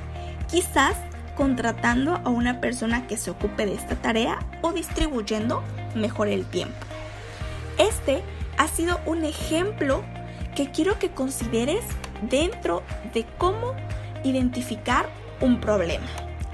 quizás 0.49 0.95
contratando 1.35 2.15
a 2.23 2.29
una 2.29 2.61
persona 2.61 3.07
que 3.07 3.17
se 3.17 3.31
ocupe 3.31 3.65
de 3.65 3.75
esta 3.75 3.95
tarea 3.95 4.39
o 4.61 4.71
distribuyendo 4.71 5.63
mejor 5.95 6.27
el 6.27 6.45
tiempo. 6.45 6.85
Este 7.77 8.23
ha 8.57 8.67
sido 8.67 8.99
un 9.05 9.23
ejemplo 9.23 10.03
que 10.55 10.71
quiero 10.71 10.99
que 10.99 11.11
consideres 11.11 11.83
dentro 12.29 12.83
de 13.13 13.25
cómo 13.37 13.73
identificar 14.23 15.07
un 15.39 15.59
problema 15.59 16.05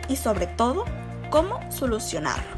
y 0.07 0.15
sobre 0.15 0.47
todo 0.47 0.85
cómo 1.29 1.59
solucionarlo. 1.71 2.57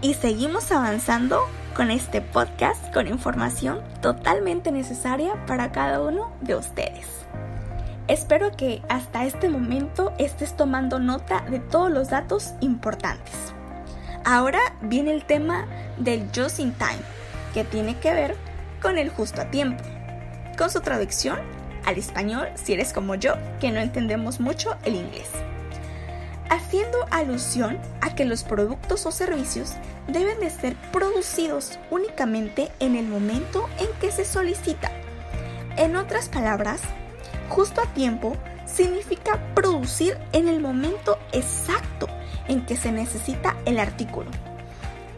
Y 0.00 0.14
seguimos 0.14 0.70
avanzando 0.70 1.40
con 1.74 1.90
este 1.90 2.20
podcast 2.20 2.92
con 2.92 3.08
información 3.08 3.80
totalmente 4.00 4.70
necesaria 4.70 5.34
para 5.46 5.72
cada 5.72 6.00
uno 6.00 6.30
de 6.40 6.54
ustedes. 6.54 7.24
Espero 8.06 8.50
que 8.52 8.82
hasta 8.88 9.24
este 9.24 9.48
momento 9.48 10.12
estés 10.18 10.56
tomando 10.56 10.98
nota 10.98 11.40
de 11.50 11.58
todos 11.58 11.90
los 11.90 12.10
datos 12.10 12.54
importantes. 12.60 13.34
Ahora 14.24 14.60
viene 14.82 15.12
el 15.12 15.24
tema 15.24 15.66
del 15.98 16.28
just 16.34 16.58
in 16.58 16.72
time, 16.74 17.00
que 17.52 17.64
tiene 17.64 17.98
que 17.98 18.12
ver 18.12 18.36
con 18.82 18.98
el 18.98 19.08
justo 19.08 19.40
a 19.40 19.50
tiempo, 19.50 19.82
con 20.58 20.70
su 20.70 20.80
traducción 20.80 21.38
al 21.84 21.98
español 21.98 22.48
si 22.54 22.74
eres 22.74 22.92
como 22.92 23.14
yo, 23.14 23.34
que 23.60 23.70
no 23.70 23.80
entendemos 23.80 24.40
mucho 24.40 24.76
el 24.84 24.96
inglés 24.96 25.30
haciendo 26.54 26.98
alusión 27.10 27.78
a 28.00 28.14
que 28.14 28.24
los 28.24 28.44
productos 28.44 29.06
o 29.06 29.12
servicios 29.12 29.72
deben 30.08 30.38
de 30.40 30.50
ser 30.50 30.76
producidos 30.92 31.78
únicamente 31.90 32.70
en 32.80 32.96
el 32.96 33.06
momento 33.06 33.68
en 33.78 33.88
que 34.00 34.10
se 34.10 34.24
solicita. 34.24 34.90
En 35.76 35.96
otras 35.96 36.28
palabras, 36.28 36.80
justo 37.48 37.80
a 37.80 37.86
tiempo 37.86 38.36
significa 38.66 39.40
producir 39.54 40.18
en 40.32 40.48
el 40.48 40.60
momento 40.60 41.18
exacto 41.32 42.08
en 42.48 42.64
que 42.66 42.76
se 42.76 42.92
necesita 42.92 43.56
el 43.64 43.78
artículo. 43.78 44.30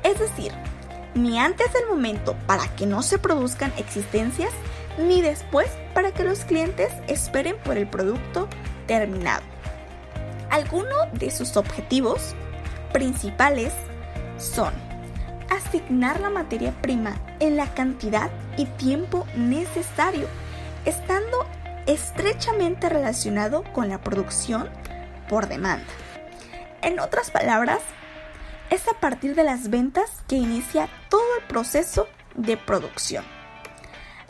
Es 0.03 0.19
decir, 0.19 0.53
ni 1.15 1.39
antes 1.39 1.73
del 1.73 1.87
momento 1.87 2.37
para 2.47 2.69
que 2.77 2.87
no 2.87 3.03
se 3.03 3.19
produzcan 3.19 3.73
existencias, 3.79 4.53
ni 4.99 5.23
después 5.23 5.69
para 5.95 6.13
que 6.13 6.25
los 6.25 6.45
clientes 6.45 6.93
esperen 7.09 7.57
por 7.65 7.77
el 7.77 7.89
producto 7.89 8.49
terminado. 8.87 9.43
Algunos 10.51 11.13
de 11.13 11.31
sus 11.31 11.57
objetivos 11.57 12.35
principales 12.93 13.73
son 14.39 14.73
asignar 15.51 16.21
la 16.21 16.31
materia 16.31 16.73
prima 16.83 17.21
en 17.41 17.57
la 17.57 17.73
cantidad 17.75 18.31
y 18.57 18.67
tiempo 18.67 19.27
necesario, 19.37 20.29
estando 20.85 21.47
estrechamente 21.87 22.89
relacionado 22.89 23.65
con 23.73 23.89
la 23.89 24.01
producción 24.01 24.69
por 25.29 25.49
demanda. 25.49 25.87
En 26.83 27.01
otras 27.01 27.31
palabras, 27.31 27.81
es 28.71 28.87
a 28.89 28.99
partir 29.01 29.35
de 29.35 29.45
las 29.45 29.71
ventas 29.71 30.11
que 30.29 30.37
inicia 30.37 30.89
todo 31.09 31.37
el 31.39 31.45
proceso 31.45 32.09
de 32.35 32.57
producción. 32.57 33.25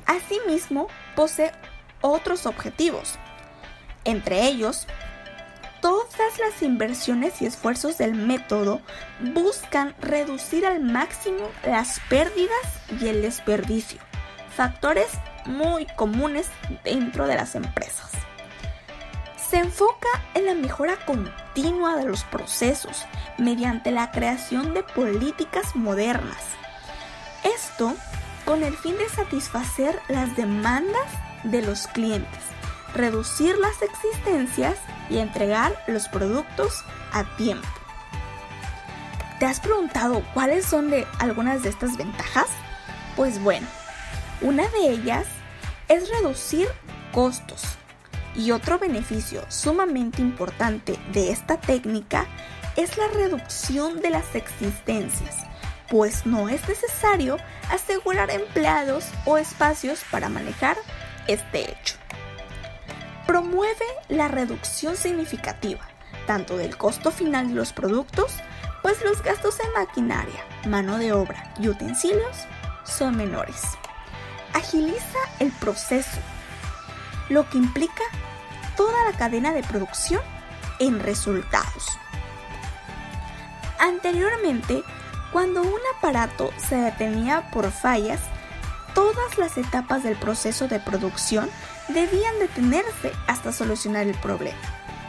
Asimismo, 0.06 0.88
posee 1.14 1.52
otros 2.00 2.46
objetivos, 2.46 3.18
entre 4.04 4.46
ellos, 4.46 4.86
todas 5.80 6.38
las 6.38 6.62
inversiones 6.62 7.42
y 7.42 7.46
esfuerzos 7.46 7.98
del 7.98 8.14
método 8.14 8.80
buscan 9.34 9.94
reducir 10.00 10.64
al 10.64 10.80
máximo 10.80 11.50
las 11.66 12.00
pérdidas 12.08 12.56
y 13.00 13.08
el 13.08 13.22
desperdicio, 13.22 13.98
factores 14.54 15.08
muy 15.46 15.86
comunes 15.96 16.48
dentro 16.84 17.26
de 17.26 17.36
las 17.36 17.54
empresas. 17.54 18.10
Se 19.48 19.58
enfoca 19.58 20.08
en 20.34 20.46
la 20.46 20.54
mejora 20.54 20.96
continua 21.06 21.96
de 21.96 22.04
los 22.04 22.24
procesos 22.24 23.06
mediante 23.38 23.92
la 23.92 24.10
creación 24.10 24.74
de 24.74 24.82
políticas 24.82 25.76
modernas. 25.76 26.42
Esto 27.44 27.94
con 28.44 28.64
el 28.64 28.76
fin 28.76 28.96
de 28.96 29.08
satisfacer 29.08 30.00
las 30.08 30.36
demandas 30.36 31.06
de 31.44 31.62
los 31.62 31.86
clientes, 31.88 32.42
reducir 32.94 33.56
las 33.58 33.82
existencias 33.82 34.78
y 35.10 35.18
entregar 35.18 35.80
los 35.86 36.08
productos 36.08 36.84
a 37.12 37.24
tiempo. 37.36 37.68
¿Te 39.38 39.46
has 39.46 39.60
preguntado 39.60 40.22
cuáles 40.32 40.64
son 40.64 40.90
de 40.90 41.06
algunas 41.18 41.62
de 41.62 41.68
estas 41.68 41.96
ventajas? 41.96 42.46
Pues 43.16 43.40
bueno, 43.42 43.66
una 44.40 44.66
de 44.68 44.90
ellas 44.90 45.26
es 45.88 46.08
reducir 46.10 46.68
costos. 47.12 47.62
Y 48.34 48.50
otro 48.50 48.78
beneficio 48.78 49.44
sumamente 49.48 50.20
importante 50.20 50.98
de 51.12 51.30
esta 51.30 51.58
técnica 51.58 52.26
es 52.76 52.98
la 52.98 53.08
reducción 53.08 54.00
de 54.00 54.10
las 54.10 54.34
existencias, 54.34 55.36
pues 55.88 56.26
no 56.26 56.48
es 56.48 56.68
necesario 56.68 57.38
asegurar 57.70 58.30
empleados 58.30 59.06
o 59.24 59.38
espacios 59.38 60.04
para 60.10 60.28
manejar 60.28 60.76
este 61.26 61.70
hecho. 61.70 61.94
Promueve 63.26 63.86
la 64.08 64.28
reducción 64.28 64.96
significativa, 64.96 65.88
tanto 66.26 66.58
del 66.58 66.76
costo 66.76 67.10
final 67.10 67.48
de 67.48 67.54
los 67.54 67.72
productos, 67.72 68.34
pues 68.82 69.02
los 69.02 69.22
gastos 69.22 69.58
en 69.60 69.72
maquinaria, 69.72 70.44
mano 70.68 70.98
de 70.98 71.12
obra 71.12 71.54
y 71.58 71.68
utensilios 71.68 72.36
son 72.84 73.16
menores. 73.16 73.62
Agiliza 74.56 75.18
el 75.38 75.52
proceso, 75.52 76.18
lo 77.28 77.46
que 77.50 77.58
implica 77.58 78.02
toda 78.74 79.04
la 79.04 79.14
cadena 79.14 79.52
de 79.52 79.62
producción 79.62 80.22
en 80.78 80.98
resultados. 80.98 81.98
Anteriormente, 83.78 84.82
cuando 85.30 85.60
un 85.60 85.80
aparato 85.98 86.54
se 86.56 86.76
detenía 86.76 87.50
por 87.50 87.70
fallas, 87.70 88.20
todas 88.94 89.36
las 89.36 89.58
etapas 89.58 90.02
del 90.02 90.16
proceso 90.16 90.68
de 90.68 90.80
producción 90.80 91.50
debían 91.88 92.38
detenerse 92.38 93.12
hasta 93.26 93.52
solucionar 93.52 94.06
el 94.06 94.14
problema. 94.14 94.56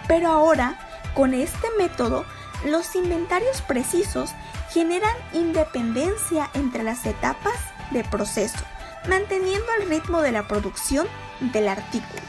Pero 0.09 0.27
ahora, 0.29 0.77
con 1.15 1.33
este 1.33 1.67
método, 1.77 2.25
los 2.65 2.95
inventarios 2.95 3.61
precisos 3.61 4.31
generan 4.71 5.15
independencia 5.31 6.49
entre 6.53 6.83
las 6.83 7.05
etapas 7.05 7.55
de 7.91 8.03
proceso, 8.03 8.59
manteniendo 9.07 9.67
el 9.79 9.89
ritmo 9.89 10.21
de 10.21 10.31
la 10.31 10.47
producción 10.47 11.07
del 11.39 11.67
artículo. 11.67 12.21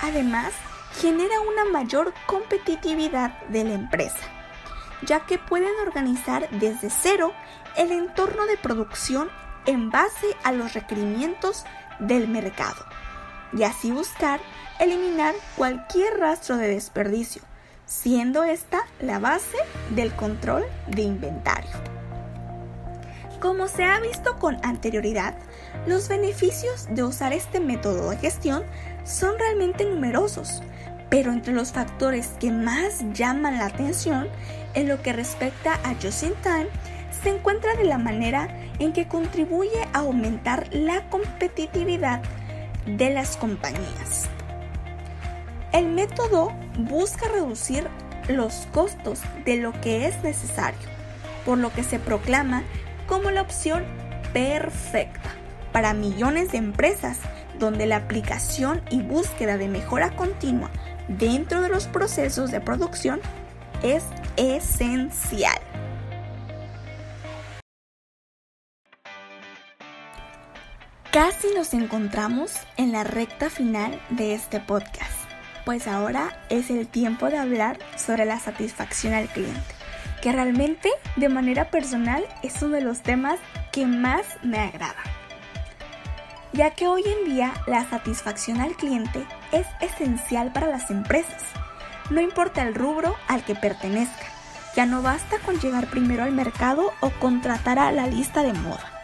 Además, 0.00 0.52
genera 1.00 1.40
una 1.40 1.64
mayor 1.64 2.12
competitividad 2.26 3.38
de 3.48 3.64
la 3.64 3.74
empresa, 3.74 4.26
ya 5.02 5.20
que 5.20 5.38
pueden 5.38 5.72
organizar 5.86 6.48
desde 6.50 6.90
cero 6.90 7.32
el 7.76 7.92
entorno 7.92 8.46
de 8.46 8.56
producción 8.56 9.28
en 9.66 9.90
base 9.90 10.36
a 10.44 10.52
los 10.52 10.74
requerimientos 10.74 11.64
del 11.98 12.28
mercado 12.28 12.84
y 13.52 13.62
así 13.62 13.90
buscar 13.90 14.40
eliminar 14.78 15.34
cualquier 15.56 16.18
rastro 16.18 16.56
de 16.56 16.68
desperdicio, 16.68 17.42
siendo 17.86 18.44
esta 18.44 18.82
la 19.00 19.18
base 19.18 19.56
del 19.90 20.14
control 20.14 20.64
de 20.88 21.02
inventario. 21.02 21.87
Como 23.40 23.68
se 23.68 23.84
ha 23.84 24.00
visto 24.00 24.36
con 24.40 24.56
anterioridad, 24.64 25.34
los 25.86 26.08
beneficios 26.08 26.88
de 26.90 27.04
usar 27.04 27.32
este 27.32 27.60
método 27.60 28.10
de 28.10 28.16
gestión 28.16 28.64
son 29.04 29.38
realmente 29.38 29.84
numerosos, 29.84 30.60
pero 31.08 31.32
entre 31.32 31.52
los 31.52 31.72
factores 31.72 32.34
que 32.40 32.50
más 32.50 33.04
llaman 33.12 33.58
la 33.58 33.66
atención 33.66 34.28
en 34.74 34.88
lo 34.88 35.00
que 35.02 35.12
respecta 35.12 35.74
a 35.84 35.94
Just 36.02 36.24
in 36.24 36.34
Time 36.42 36.66
se 37.22 37.30
encuentra 37.30 37.74
de 37.76 37.84
la 37.84 37.98
manera 37.98 38.48
en 38.80 38.92
que 38.92 39.06
contribuye 39.06 39.84
a 39.92 40.00
aumentar 40.00 40.68
la 40.72 41.08
competitividad 41.08 42.20
de 42.86 43.10
las 43.10 43.36
compañías. 43.36 44.28
El 45.72 45.86
método 45.86 46.52
busca 46.76 47.28
reducir 47.28 47.86
los 48.28 48.66
costos 48.72 49.20
de 49.44 49.56
lo 49.58 49.72
que 49.80 50.06
es 50.06 50.22
necesario, 50.24 50.88
por 51.44 51.58
lo 51.58 51.72
que 51.72 51.84
se 51.84 51.98
proclama 51.98 52.64
como 53.08 53.30
la 53.30 53.42
opción 53.42 53.84
perfecta 54.32 55.30
para 55.72 55.94
millones 55.94 56.52
de 56.52 56.58
empresas 56.58 57.18
donde 57.58 57.86
la 57.86 57.96
aplicación 57.96 58.82
y 58.90 59.02
búsqueda 59.02 59.56
de 59.56 59.68
mejora 59.68 60.14
continua 60.14 60.70
dentro 61.08 61.60
de 61.60 61.68
los 61.68 61.86
procesos 61.86 62.50
de 62.50 62.60
producción 62.60 63.20
es 63.82 64.04
esencial. 64.36 65.58
Casi 71.10 71.48
nos 71.56 71.72
encontramos 71.72 72.52
en 72.76 72.92
la 72.92 73.02
recta 73.02 73.48
final 73.48 73.98
de 74.10 74.34
este 74.34 74.60
podcast, 74.60 75.10
pues 75.64 75.88
ahora 75.88 76.38
es 76.50 76.70
el 76.70 76.86
tiempo 76.86 77.30
de 77.30 77.38
hablar 77.38 77.78
sobre 77.96 78.26
la 78.26 78.38
satisfacción 78.38 79.14
al 79.14 79.26
cliente, 79.28 79.74
que 80.20 80.32
realmente 80.32 80.90
de 81.16 81.28
manera 81.28 81.70
personal 81.70 82.24
es 82.42 82.60
uno 82.62 82.76
de 82.76 82.82
los 82.82 83.02
temas 83.02 83.38
que 83.72 83.86
más 83.86 84.26
me 84.42 84.58
agrada. 84.58 85.02
Ya 86.52 86.70
que 86.70 86.88
hoy 86.88 87.04
en 87.04 87.34
día 87.34 87.52
la 87.66 87.88
satisfacción 87.88 88.60
al 88.60 88.74
cliente 88.74 89.24
es 89.52 89.66
esencial 89.80 90.52
para 90.52 90.66
las 90.66 90.90
empresas, 90.90 91.42
no 92.10 92.20
importa 92.20 92.62
el 92.62 92.74
rubro 92.74 93.14
al 93.28 93.44
que 93.44 93.54
pertenezca, 93.54 94.26
ya 94.74 94.86
no 94.86 95.02
basta 95.02 95.38
con 95.44 95.60
llegar 95.60 95.88
primero 95.88 96.22
al 96.22 96.32
mercado 96.32 96.92
o 97.00 97.10
contratar 97.10 97.78
a 97.78 97.92
la 97.92 98.06
lista 98.06 98.42
de 98.42 98.54
moda. 98.54 99.02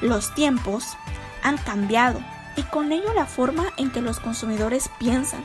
Los 0.00 0.34
tiempos 0.34 0.96
han 1.42 1.56
cambiado 1.58 2.20
y 2.56 2.62
con 2.64 2.90
ello 2.90 3.12
la 3.14 3.26
forma 3.26 3.66
en 3.76 3.90
que 3.90 4.00
los 4.00 4.18
consumidores 4.18 4.90
piensan 4.98 5.42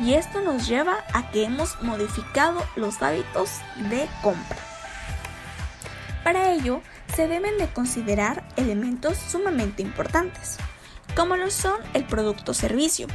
y 0.00 0.14
esto 0.14 0.40
nos 0.40 0.66
lleva 0.66 1.04
a 1.12 1.30
que 1.30 1.44
hemos 1.44 1.80
modificado 1.82 2.64
los 2.76 3.02
hábitos 3.02 3.60
de 3.90 4.08
compra. 4.22 4.56
Para 6.24 6.52
ello 6.52 6.82
se 7.14 7.28
deben 7.28 7.58
de 7.58 7.68
considerar 7.68 8.44
elementos 8.56 9.18
sumamente 9.18 9.82
importantes, 9.82 10.56
como 11.16 11.36
lo 11.36 11.50
son 11.50 11.80
el 11.94 12.04
producto 12.04 12.54
servicio, 12.54 13.06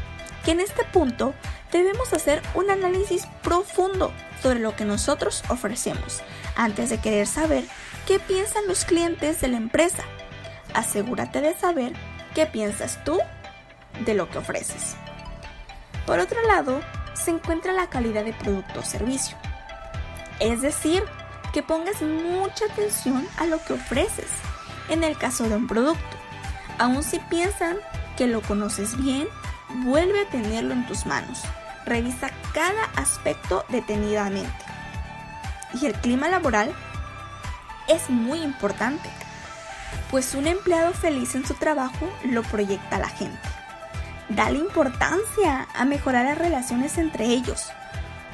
que 0.43 0.51
en 0.51 0.59
este 0.59 0.83
punto 0.85 1.33
debemos 1.71 2.13
hacer 2.13 2.41
un 2.53 2.69
análisis 2.69 3.25
profundo 3.43 4.11
sobre 4.41 4.59
lo 4.59 4.75
que 4.75 4.85
nosotros 4.85 5.43
ofrecemos 5.49 6.21
antes 6.55 6.89
de 6.89 6.99
querer 6.99 7.27
saber 7.27 7.63
qué 8.05 8.19
piensan 8.19 8.67
los 8.67 8.85
clientes 8.85 9.41
de 9.41 9.47
la 9.47 9.57
empresa 9.57 10.03
asegúrate 10.73 11.41
de 11.41 11.55
saber 11.55 11.93
qué 12.35 12.45
piensas 12.45 13.03
tú 13.03 13.19
de 14.05 14.13
lo 14.13 14.29
que 14.29 14.37
ofreces. 14.37 14.95
Por 16.07 16.19
otro 16.19 16.41
lado, 16.47 16.81
se 17.13 17.29
encuentra 17.29 17.73
la 17.73 17.87
calidad 17.87 18.25
de 18.25 18.33
producto 18.33 18.79
o 18.79 18.83
servicio. 18.83 19.37
Es 20.39 20.63
decir, 20.63 21.03
que 21.53 21.61
pongas 21.61 22.01
mucha 22.01 22.65
atención 22.65 23.27
a 23.37 23.45
lo 23.45 23.63
que 23.63 23.73
ofreces 23.73 24.29
en 24.89 25.03
el 25.03 25.15
caso 25.15 25.47
de 25.47 25.55
un 25.55 25.67
producto. 25.67 26.17
Aun 26.79 27.03
si 27.03 27.19
piensan 27.19 27.77
que 28.17 28.25
lo 28.25 28.41
conoces 28.41 28.97
bien, 28.97 29.27
vuelve 29.83 30.21
a 30.21 30.29
tenerlo 30.29 30.73
en 30.73 30.87
tus 30.87 31.05
manos. 31.05 31.43
Revisa 31.85 32.31
cada 32.53 32.85
aspecto 32.95 33.65
detenidamente. 33.69 34.65
Y 35.79 35.85
el 35.85 35.93
clima 35.93 36.27
laboral 36.27 36.73
es 37.87 38.09
muy 38.09 38.41
importante 38.41 39.09
pues 40.09 40.35
un 40.35 40.47
empleado 40.47 40.93
feliz 40.93 41.35
en 41.35 41.45
su 41.45 41.53
trabajo 41.53 42.09
lo 42.23 42.43
proyecta 42.43 42.95
a 42.95 42.99
la 42.99 43.09
gente. 43.09 43.39
Dale 44.29 44.59
importancia 44.59 45.67
a 45.73 45.85
mejorar 45.85 46.25
las 46.25 46.37
relaciones 46.37 46.97
entre 46.97 47.25
ellos. 47.25 47.69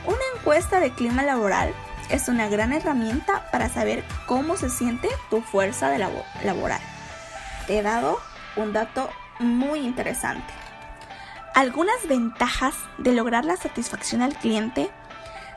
Una 0.05 0.17
encuesta 0.35 0.79
de 0.79 0.91
clima 0.91 1.23
laboral 1.23 1.73
es 2.09 2.27
una 2.27 2.49
gran 2.49 2.73
herramienta 2.73 3.49
para 3.51 3.69
saber 3.69 4.03
cómo 4.25 4.57
se 4.57 4.69
siente 4.69 5.09
tu 5.29 5.41
fuerza 5.41 5.89
de 5.89 5.99
laboral. 6.43 6.81
Te 7.67 7.77
he 7.77 7.81
dado 7.83 8.19
un 8.55 8.73
dato 8.73 9.09
muy 9.39 9.79
interesante. 9.79 10.53
Algunas 11.53 12.07
ventajas 12.07 12.73
de 12.97 13.13
lograr 13.13 13.45
la 13.45 13.55
satisfacción 13.55 14.23
al 14.23 14.35
cliente 14.35 14.89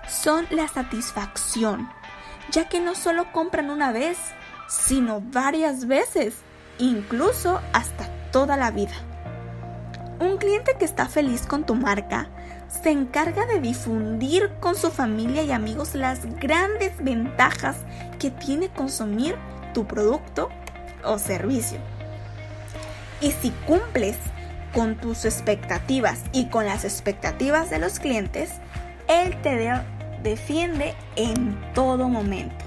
son 0.07 0.47
la 0.51 0.69
satisfacción, 0.69 1.91
ya 2.51 2.69
que 2.69 2.81
no 2.81 2.95
solo 2.95 3.33
compran 3.33 3.71
una 3.71 3.91
vez, 3.91 4.19
sino 4.69 5.21
varias 5.21 5.87
veces, 5.87 6.35
incluso 6.79 7.61
hasta 7.73 8.09
toda 8.31 8.59
la 8.59 8.71
vida. 8.71 8.95
Un 10.19 10.39
cliente 10.39 10.77
que 10.79 10.87
está 10.87 11.09
feliz 11.09 11.47
con 11.47 11.65
tu 11.65 11.75
marca 11.75 12.29
se 12.83 12.91
encarga 12.91 13.45
de 13.45 13.61
difundir 13.61 14.51
con 14.61 14.75
su 14.75 14.91
familia 14.91 15.43
y 15.43 15.53
amigos 15.53 15.95
las 15.95 16.25
grandes 16.41 16.93
ventajas 17.01 17.77
que 18.19 18.31
tiene 18.31 18.71
consumir 18.71 19.37
tu 19.75 19.87
producto 19.87 20.49
o 21.05 21.19
servicio. 21.19 21.79
Y 23.21 23.33
si 23.33 23.51
cumples 23.67 24.17
con 24.73 24.97
tus 24.97 25.27
expectativas 25.27 26.21
y 26.33 26.47
con 26.47 26.65
las 26.65 26.85
expectativas 26.85 27.69
de 27.69 27.79
los 27.79 27.99
clientes, 27.99 28.51
él 29.09 29.41
te 29.43 29.71
defiende 30.23 30.95
en 31.17 31.59
todo 31.75 32.09
momento. 32.09 32.65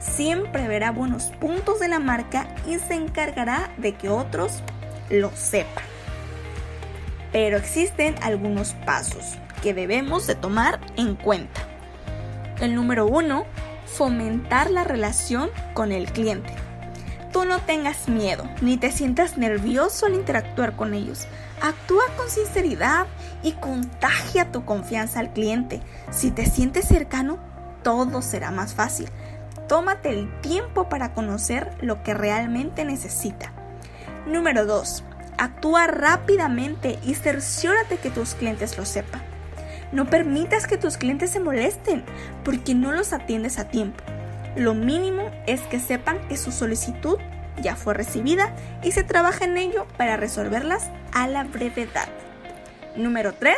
Siempre 0.00 0.66
verá 0.66 0.90
buenos 0.90 1.26
puntos 1.40 1.78
de 1.78 1.88
la 1.88 2.00
marca 2.00 2.48
y 2.66 2.78
se 2.78 2.94
encargará 2.94 3.70
de 3.76 3.94
que 3.94 4.08
otros 4.08 4.62
lo 5.10 5.30
sepan. 5.34 5.97
Pero 7.32 7.56
existen 7.56 8.14
algunos 8.22 8.72
pasos 8.86 9.36
que 9.62 9.74
debemos 9.74 10.26
de 10.26 10.34
tomar 10.34 10.80
en 10.96 11.14
cuenta. 11.16 11.60
El 12.60 12.74
número 12.74 13.06
uno, 13.06 13.44
fomentar 13.86 14.70
la 14.70 14.84
relación 14.84 15.50
con 15.74 15.92
el 15.92 16.10
cliente. 16.10 16.52
Tú 17.32 17.44
no 17.44 17.58
tengas 17.60 18.08
miedo 18.08 18.48
ni 18.62 18.78
te 18.78 18.90
sientas 18.90 19.36
nervioso 19.36 20.06
al 20.06 20.14
interactuar 20.14 20.76
con 20.76 20.94
ellos. 20.94 21.26
Actúa 21.60 22.04
con 22.16 22.30
sinceridad 22.30 23.06
y 23.42 23.52
contagia 23.52 24.50
tu 24.50 24.64
confianza 24.64 25.20
al 25.20 25.32
cliente. 25.32 25.80
Si 26.10 26.30
te 26.30 26.46
sientes 26.46 26.86
cercano, 26.86 27.38
todo 27.82 28.22
será 28.22 28.50
más 28.50 28.74
fácil. 28.74 29.08
Tómate 29.68 30.10
el 30.10 30.40
tiempo 30.40 30.88
para 30.88 31.12
conocer 31.12 31.76
lo 31.80 32.02
que 32.02 32.14
realmente 32.14 32.84
necesita. 32.84 33.52
Número 34.26 34.64
2. 34.64 35.04
Actúa 35.38 35.86
rápidamente 35.86 36.98
y 37.04 37.14
cerciórate 37.14 37.98
que 37.98 38.10
tus 38.10 38.34
clientes 38.34 38.76
lo 38.76 38.84
sepan. 38.84 39.22
No 39.92 40.10
permitas 40.10 40.66
que 40.66 40.76
tus 40.76 40.96
clientes 40.96 41.30
se 41.30 41.38
molesten 41.38 42.04
porque 42.44 42.74
no 42.74 42.90
los 42.90 43.12
atiendes 43.12 43.60
a 43.60 43.68
tiempo. 43.68 44.02
Lo 44.56 44.74
mínimo 44.74 45.30
es 45.46 45.60
que 45.62 45.78
sepan 45.78 46.18
que 46.26 46.36
su 46.36 46.50
solicitud 46.50 47.18
ya 47.62 47.76
fue 47.76 47.94
recibida 47.94 48.52
y 48.82 48.90
se 48.90 49.04
trabaja 49.04 49.44
en 49.44 49.56
ello 49.56 49.86
para 49.96 50.16
resolverlas 50.16 50.90
a 51.12 51.28
la 51.28 51.44
brevedad. 51.44 52.08
Número 52.96 53.32
3. 53.32 53.56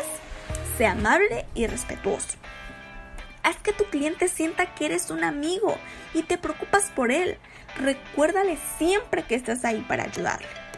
Sea 0.77 0.93
amable 0.93 1.47
y 1.55 1.67
respetuoso. 1.67 2.37
Haz 3.43 3.57
que 3.57 3.73
tu 3.73 3.85
cliente 3.85 4.29
sienta 4.29 4.75
que 4.75 4.85
eres 4.85 5.11
un 5.11 5.25
amigo 5.25 5.77
y 6.13 6.25
te 6.25 6.37
preocupas 6.37 6.91
por 6.95 7.11
él. 7.11 7.39
Recuérdale 7.79 8.59
siempre 8.77 9.23
que 9.23 9.35
estás 9.35 9.65
ahí 9.65 9.83
para 9.89 10.05
ayudarle. 10.05 10.70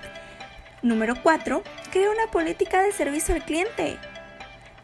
Número 0.82 1.14
4. 1.22 1.62
Crea 1.92 2.10
una 2.10 2.30
política 2.32 2.82
de 2.82 2.90
servicio 2.90 3.36
al 3.36 3.44
cliente. 3.44 3.98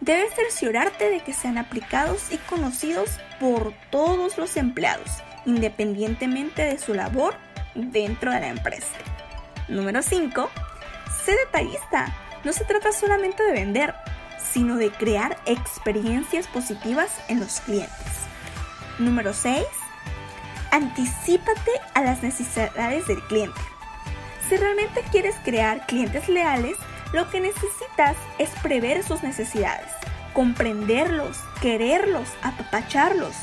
Debes 0.01 0.33
cerciorarte 0.35 1.11
de 1.11 1.21
que 1.21 1.33
sean 1.33 1.59
aplicados 1.59 2.31
y 2.31 2.37
conocidos 2.37 3.19
por 3.41 3.73
todos 3.91 4.39
los 4.39 4.57
empleados, 4.57 5.11
independientemente 5.45 6.63
de 6.63 6.79
su 6.79 6.95
labor 6.95 7.35
dentro 7.75 8.31
de 8.31 8.39
la 8.39 8.49
empresa. 8.49 8.95
Número 9.67 10.01
5. 10.01 10.49
Sé 11.25 11.33
detallista. 11.47 12.15
No 12.45 12.53
se 12.53 12.65
trata 12.65 12.93
solamente 12.93 13.43
de 13.43 13.53
vender, 13.53 13.95
sino 14.53 14.77
de 14.77 14.93
crear 14.93 15.37
experiencias 15.47 16.47
positivas 16.47 17.11
en 17.27 17.41
los 17.41 17.61
clientes. 17.61 18.13
Número 19.01 19.35
6. 19.35 19.65
Anticípate 20.71 21.73
a 21.95 22.03
las 22.03 22.23
necesidades 22.23 23.05
del 23.09 23.21
cliente. 23.23 23.61
Si 24.49 24.57
realmente 24.57 25.03
quieres 25.11 25.37
crear 25.45 25.87
clientes 25.87 26.29
leales, 26.29 26.77
lo 27.13 27.29
que 27.31 27.41
necesitas 27.41 28.17
es 28.39 28.49
prever 28.63 29.03
sus 29.03 29.23
necesidades, 29.23 29.89
comprenderlos, 30.33 31.39
quererlos, 31.61 32.29
apapacharlos. 32.43 33.35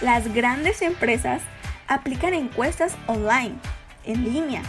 Las 0.00 0.32
grandes 0.32 0.80
empresas 0.80 1.42
aplican 1.88 2.32
encuestas 2.32 2.96
online, 3.06 3.56
en 4.04 4.24
línea, 4.24 4.62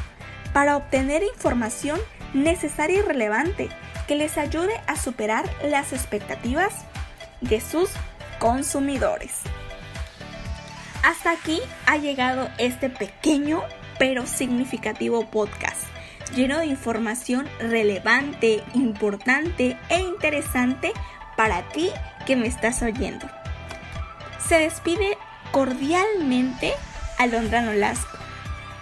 para 0.53 0.75
obtener 0.75 1.23
información 1.23 1.99
necesaria 2.33 2.99
y 2.99 3.01
relevante 3.01 3.69
que 4.07 4.15
les 4.15 4.37
ayude 4.37 4.73
a 4.87 4.97
superar 4.97 5.45
las 5.63 5.93
expectativas 5.93 6.73
de 7.41 7.61
sus 7.61 7.89
consumidores. 8.39 9.41
Hasta 11.03 11.31
aquí 11.31 11.61
ha 11.85 11.97
llegado 11.97 12.49
este 12.57 12.89
pequeño 12.89 13.61
pero 13.97 14.25
significativo 14.25 15.25
podcast 15.25 15.87
lleno 16.35 16.59
de 16.59 16.65
información 16.67 17.47
relevante, 17.59 18.63
importante 18.73 19.77
e 19.89 19.99
interesante 19.99 20.91
para 21.35 21.67
ti 21.69 21.89
que 22.25 22.35
me 22.35 22.47
estás 22.47 22.81
oyendo. 22.81 23.27
Se 24.39 24.59
despide 24.59 25.17
cordialmente 25.51 26.73
Alondra 27.17 27.61
Nolasco. 27.61 28.17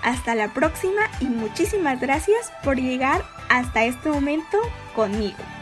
Hasta 0.04 0.36
la 0.36 0.54
próxima 0.54 1.02
y 1.20 1.26
muchísimas 1.26 2.00
gracias 2.00 2.52
por 2.64 2.78
llegar 2.78 3.26
hasta 3.50 3.86
este 3.86 4.10
momento 4.10 4.58
conmigo. 4.96 5.55